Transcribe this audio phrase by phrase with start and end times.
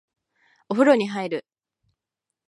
[0.67, 1.45] お風呂に入る